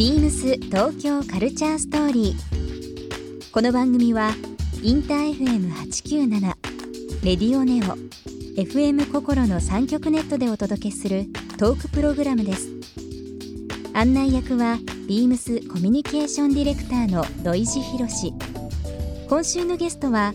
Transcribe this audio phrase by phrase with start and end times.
[0.00, 3.52] ビームス東京カルチャーストーリー。
[3.52, 4.30] この番組は
[4.82, 6.40] インター FM897
[7.22, 7.98] レディオネオ
[8.58, 11.26] FM 心の三極ネットでお届けする
[11.58, 12.70] トークプログラムです。
[13.92, 18.32] 案内役はビームスコミュニケーションディレクターの土井博志。
[19.28, 20.32] 今週のゲストは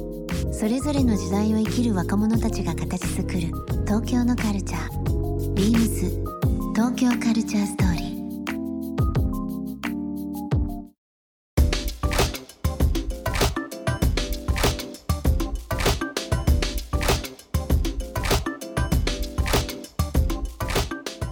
[0.51, 3.39] それぞれの時代を生きる若者たちが形作る
[3.85, 5.53] 東京のカルチャー。
[5.53, 6.09] ビームス
[6.75, 8.02] 東京カルチャーストーリー。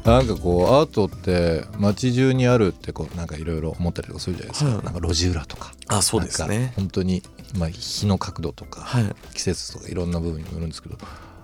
[0.04, 4.84] なんかこうアートって街中にあるってこうなんかいろいろ思ったりとかするじゃないですか、はい。
[4.86, 5.74] なんか路地裏とか。
[5.88, 6.74] あそうですね。
[6.76, 7.22] 本当に、
[7.58, 9.16] まあ、日の角度とか、はい。
[9.34, 10.98] 季節とかいろんな部分にもよるんですけど。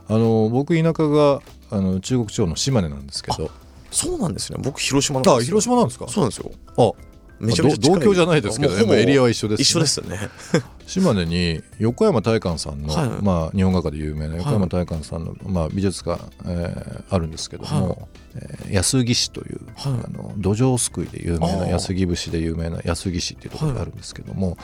[0.09, 3.51] あの僕田舎があの中国地方の島根なんですけど。
[3.91, 4.57] そうなんですね。
[4.61, 5.37] 僕広島なんですよ。
[5.37, 6.07] あ広島なんですか？
[6.07, 6.51] そうなんですよ。
[6.77, 6.91] あ
[7.39, 9.61] めちゃめちゃ同郷じゃないですけどもうほエリアは一緒ですね。
[9.61, 10.29] 一緒ですよね。
[10.87, 17.97] 島根に横山大観さんの、はいまあ、日本画家で有名な横山大観さんの、まあ、美術館、えーあるんですけども、はい。
[18.35, 19.93] えー安来市という、はい。
[19.93, 24.57] あの土壌すくいで有名な安来節で有名な安来市っていうところがあるんですけども、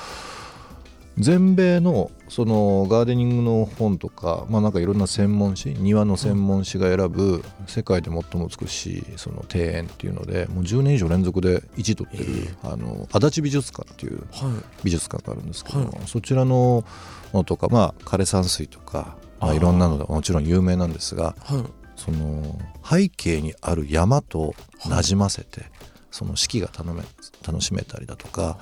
[1.17, 14.53] 全米のそのガーデニングの本とか、まあ、なんかいろんな専門誌庭の専門誌が選ぶ世界で最も美しいその庭園っていうのでもう10年以上連続で1位取ってる、あの足立美術館っていうはい。
[14.83, 16.83] 美術館があるんですけどそちらの
[17.31, 21.83] ものとか、まあ、枯山水とか、まあ、いろんなのがもちろん有名なんですがはい。
[21.95, 24.55] その背景にある山と
[24.89, 25.61] なじませて、
[26.09, 27.03] その四季が楽め
[27.45, 28.57] 楽しめたりだとか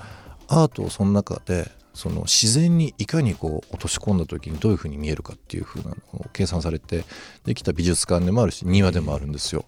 [0.48, 7.04] アートをその中でその自然にいかにこう落とし込んだ時にどういうふうに見えるかっていうふうなのを計算されて
[7.44, 9.64] できた美術館でもあるし庭でもあるんですよ。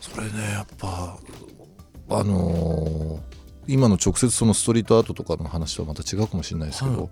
[0.00, 1.18] それねやっぱ
[2.10, 3.36] あのー
[3.68, 7.08] 今の直接そのストリートアートとかの話とはまた違うかもしれないですけど、はい。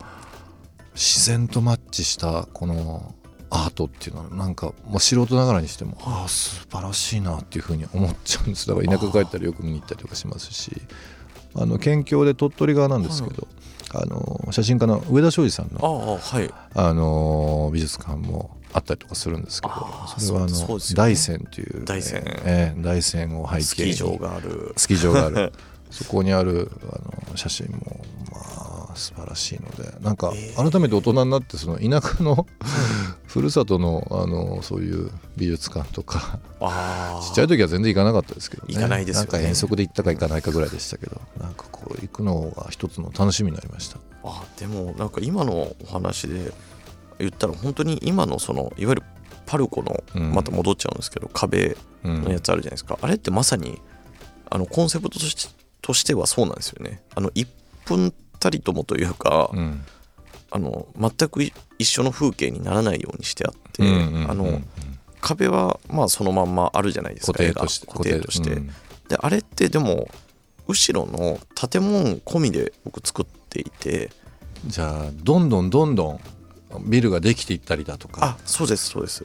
[0.95, 3.13] 自然とマッチしたこの
[3.51, 8.69] アートっていうのはなんか、まあ、素人ながらにしてもああ素晴らしいなっていうふうに思っちゃうんです。
[8.69, 10.71] だから田舎帰ったらよく見に行ったりとかしますし
[11.57, 13.49] あの県境で鳥取側なんですけど、
[13.95, 16.51] あの写真家の上田昌司さんあのあはい。
[16.75, 19.75] あの美術館もあったりとかするんですけど
[20.19, 22.23] それはあの大山という大山。
[22.45, 24.73] ええ大山を背景にスキー場がある。
[24.77, 25.53] スキー場がある。
[25.91, 28.39] そこにあるあの写真もま
[28.93, 32.47] あ素晴らしいのでなんかえ改めて大人になってその田舎の
[33.29, 36.41] ふるさとのあのそういう美術館とか
[37.23, 38.75] ちっちゃい時は全然行かなかったですけどね。
[38.75, 41.21] 行かないですなんか遠足で行ったか行かないかぐらいでしたけど
[42.15, 43.99] くのが一つの楽しみになりました。
[44.25, 46.53] あでもなんか今のお話で
[47.19, 49.03] 言ったら本当に今のそのいわゆる
[49.47, 50.33] パルコのうん。
[50.33, 53.81] また戻っちゃうんですけど、壁うんのやつあるじゃないですか、あれってまさに
[54.51, 57.03] あのコンセプトとしてとしてはそうなんですよね。
[57.15, 57.47] あの1
[57.85, 59.85] 分たりともというか、うん。
[60.51, 61.43] あの全く
[61.79, 64.61] 一緒の風景にならないようにしてあって、うんうんうんあの
[65.21, 67.39] 壁はまあそのまんまあるじゃないですか。
[67.39, 68.67] 固定として固定として、うん。
[69.09, 70.09] であれってでも
[70.67, 74.11] 後ろの建物込みで僕作っていて。
[74.67, 76.21] じゃあどんどんどんどん
[76.87, 78.25] ビルができていったりだとか。
[78.25, 79.25] あそうですそうです。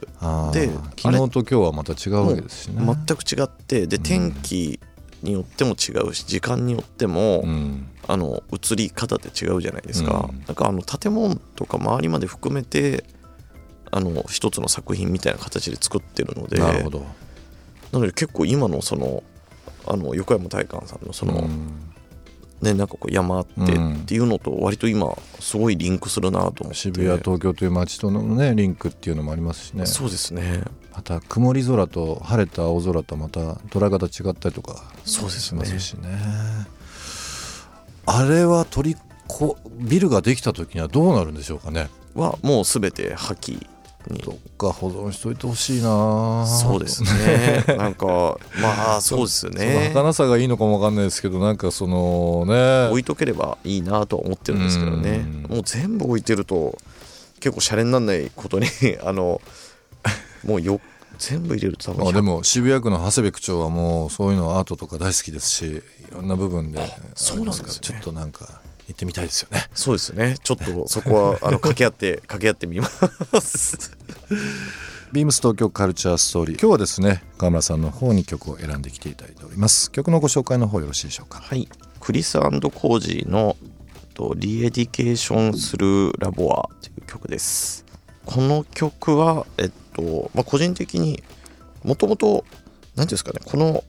[0.52, 4.02] で昨日と今日はまた違うわけですしね全く違ってでうん。
[4.02, 4.78] 天気
[5.22, 7.86] によっても違うし時間によっても、うん。
[8.06, 10.44] あの映り方って違うじゃないですか、うん。
[10.46, 13.04] なんかあの建物とか周りまで含めて
[13.90, 17.06] あの一つの作品みたいな形で作ってるのでなるほど。
[17.92, 19.22] なので結構今のその
[19.90, 21.92] あの横山大観さんのその、うん。
[22.62, 23.66] ねなんかこう山あってっ
[24.04, 26.74] ていうのと割と今すごいリンクするなと思って。
[26.74, 29.86] 渋谷東京という街とのねリンクっていうのもありますしね。
[29.86, 30.62] そうですね。
[30.94, 35.64] また曇り空と晴れた青空とまた捉え方違ったりとかそうですね。
[35.78, 36.08] しね。
[38.06, 38.96] あれは取り
[39.26, 41.88] こビルができた時にはどうなるんでしょうかね。
[42.14, 43.66] はもう全て破棄
[44.08, 44.18] に。
[44.18, 46.46] どっか保存しといてほしいな。
[46.46, 47.64] そうですね。
[47.76, 48.06] なんか
[48.60, 49.90] まあそうですよね。
[49.94, 56.78] 儚さがいいのかもわかんないですけどなんかそのね置いとければいいなとは思ってるんですけどねうんもう全部置いてると
[57.40, 58.66] 結構シャレにならないことに
[59.02, 59.40] あの
[60.44, 60.80] もうよ
[61.18, 65.82] 全部入れると多分あでも渋谷区の長谷部区長はもうそういうのアートとか大好きですしい
[66.12, 66.80] ろんな部分で
[67.14, 68.60] そうなんですからちょっとなんか
[68.90, 69.68] 行ってみたいですよね。
[69.74, 70.36] そうですね。
[70.42, 72.88] ちょっとそこは あの掛け合って掛け合ってみま
[73.40, 73.96] す。
[75.12, 76.60] ビームス東京カルチャーストーリー。
[76.60, 79.90] 今日はですね川村さんの方に曲を選んできていただいております。
[79.90, 81.40] 曲のご紹介の方よろしいでしょうか？
[81.40, 81.68] はい。
[82.00, 83.56] クリスコージーの
[84.14, 87.84] とリエディケーションスルーラボアという曲です。
[88.26, 91.22] この曲はえっと、まあ、個人的に
[91.82, 92.44] もともと
[92.94, 93.84] 何ていうんですかねこの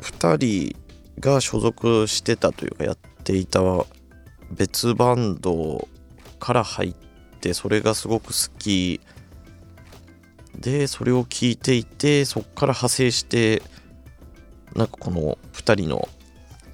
[0.00, 0.85] 2人
[1.20, 3.60] が所属してたというかやっていた
[4.50, 5.88] 別バンド
[6.38, 6.94] から入っ
[7.40, 9.00] てそれがすごく好き
[10.58, 13.62] でそれを聞いていてそこから派生して
[14.74, 16.08] なんかこの2人の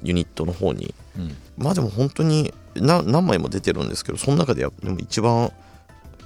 [0.02, 1.36] ユニットの方にうん。
[1.56, 5.52] まあでも本当にな何枚も出てるんですけどその中でやでも一番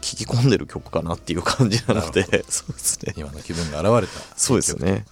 [0.00, 3.14] 聴き込んでる曲かなっていう感じなので そうですね。
[3.16, 5.04] 今の気分が現れたそうですね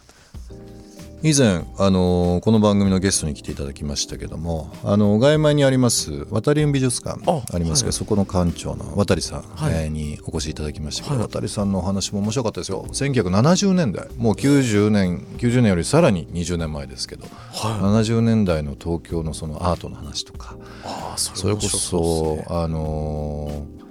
[1.26, 7.92] 以前、あのーこの番組のゲストに来ていただきましたけどもあの外前にあります渡り美術館あありますけど、はい。
[7.94, 9.72] そこの館長の渡さん、はい。
[9.74, 11.28] えーにお越しいただきましたけど、はい。
[11.30, 12.84] 渡さんのお話も面白かったですよ。
[12.92, 17.32] 1970年代もう90年90年よりさらに20年前ですけどはい。
[18.04, 20.58] 70年代の東京のそのアートの話とか
[21.16, 23.83] そそれこそ、あのー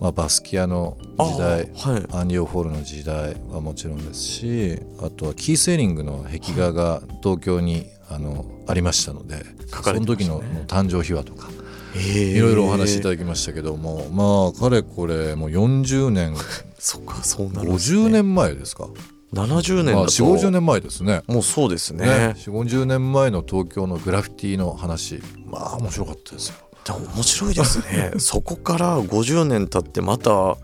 [0.00, 2.16] まあ、バスキアの時代はい。
[2.16, 11.48] アンディ・オフォールの時代はもちろんですしあとはキーセーリングの壁画が東京にあのありましたので書かれその時の誕生秘話とか
[11.96, 16.34] いいろいろお話しいただきましたけどもまあかれこれもう40年。
[16.78, 17.76] そっかそうなるんね。
[17.76, 18.86] 50年前ですか、
[19.32, 21.22] 70年まあ、だと4 5 0年前ですね。
[21.26, 22.04] もうそうですね。
[22.04, 25.22] ね4 5 0年前の東京のグラフィティの話。
[25.46, 28.12] まあ面白かったですよでも面白いですね。
[28.18, 30.56] そこから50年経ってまた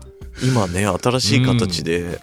[0.43, 2.19] 今ね新しい形で、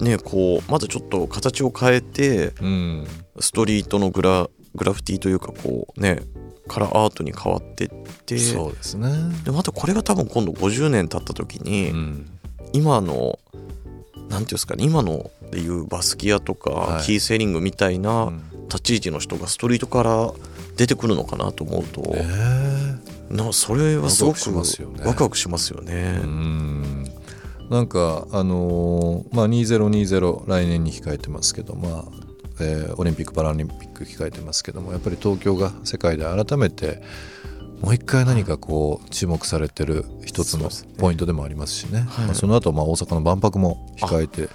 [0.00, 3.06] ねこうまだちょっと形を変えてうん。
[3.40, 6.20] ストリートのグラグラフィティというかこうね
[6.68, 7.88] からアートに変わってっ
[8.24, 8.38] て。
[8.38, 9.08] そうですね。
[9.44, 12.30] でまたこれが多分今度50年経った時に、うん。
[12.72, 13.38] 今の
[14.16, 17.04] なんていうんですかね今のでいうバスキアとか、はい。
[17.04, 18.42] キーセーリングみたいなうん。
[18.68, 20.32] 立ち位置の人がストリートから
[20.76, 22.24] 出てくるのかなと思うと、ね
[23.30, 25.04] なそれはすごくワクワクしますよね。
[25.04, 26.20] ワクワクしますよね。
[26.22, 27.04] うん。
[27.70, 32.04] なんかあのーまあ2020来年に控えてますけどまあ、
[32.60, 37.02] えーオリンピック・パラリンピック控えてますけどもやっぱり東京が世界で改めて
[37.80, 40.68] もう一回何かこう注目されてる一つの
[40.98, 42.00] ポイントでもありますしね。
[42.08, 42.26] はい。
[42.26, 44.48] まあその後まあ大阪の万博も控えて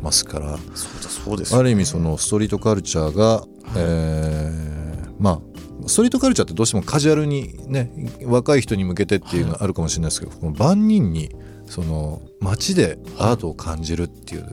[0.00, 3.44] ますからそうだそうですある意味そのストリートカルチャーが、
[3.76, 5.51] えーまあ
[5.92, 7.92] ストリートカルチャーってどうしてもカジュアルにね
[8.24, 11.30] 若い人に向けてっていうのがあるかもしれないですけど、この万人に
[11.66, 14.46] その街でアートを感じるっていう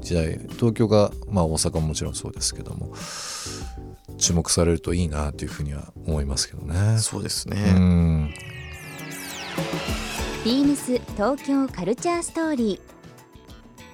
[0.00, 2.92] 時代東京が、まあ、大阪ももちろんそうですけども
[4.16, 6.94] 注目されるといいなというふうには思いますけどね。
[6.94, 7.56] うそうですね。
[7.72, 8.32] ん
[10.44, 12.80] ビームス東京カルチャーストーリ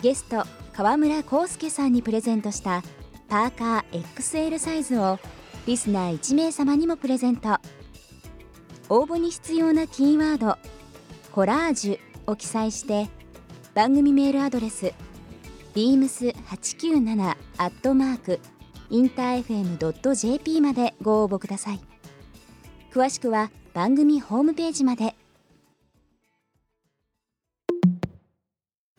[0.01, 0.45] ーゲスト
[0.75, 2.83] 川村康介さんにプレゼントした
[3.29, 5.19] パーカー XL サイズを
[5.67, 7.59] リスナー1名様にもプレゼント。
[8.89, 10.59] 応募に必要なキーワード
[11.33, 11.99] 「コラージュ」
[12.31, 13.09] を記載して
[13.75, 14.93] 番組メールアドレス
[15.75, 18.41] beams897 アットマーク
[18.91, 21.81] インター FM.jp までご応募ください。
[22.93, 25.15] 詳しくは番組ホームページまで。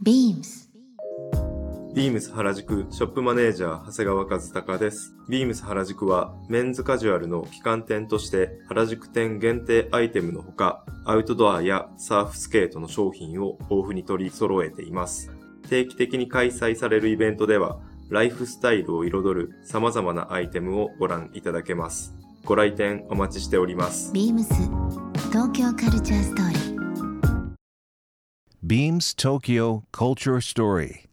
[0.01, 0.72] ビームス。
[1.93, 5.13] ビームス原宿ショップマネージャー長谷川和孝です。
[5.29, 15.29] ビームス原宿はメンズカジュアルの旗艦店として原宿店限定アイテムのほか、アウトドアやサーフスケートの商品を豊富に取り揃えています。
[15.69, 17.77] 定期的に開催されるイベントでは、
[18.09, 22.15] ライフスタイルを彩る様々なアイテムをご覧いただけます。
[22.43, 24.11] ご来店お待ちしております。
[24.13, 24.51] ビームス
[25.29, 26.73] 東京カルチャーストーリー
[28.65, 31.12] Beams Tokyo Culture Story.